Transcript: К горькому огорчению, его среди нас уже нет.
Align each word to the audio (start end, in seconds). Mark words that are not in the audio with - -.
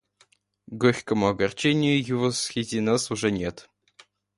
К 0.67 0.71
горькому 0.79 1.27
огорчению, 1.27 2.01
его 2.03 2.31
среди 2.31 2.79
нас 2.79 3.11
уже 3.11 3.29
нет. 3.29 3.69